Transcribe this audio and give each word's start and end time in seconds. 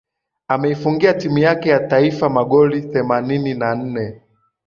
Ameifungia 0.47 1.13
timu 1.13 1.37
yake 1.37 1.69
ya 1.69 1.79
taifa 1.87 2.29
magoli 2.29 2.81
themanini 2.81 3.53
na 3.53 3.75
nne 3.75 4.21